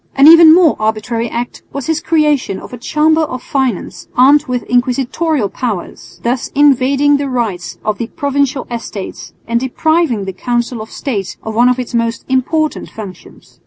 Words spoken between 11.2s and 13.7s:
of one of its most important functions.